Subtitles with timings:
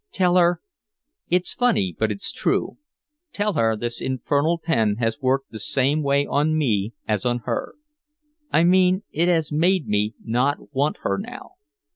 [0.11, 0.59] Tell her
[1.29, 2.79] it's funny but it's true
[3.33, 7.75] tell her this infernal pen has worked the same way on me as on her.
[8.51, 11.51] I mean it has made me not want her now.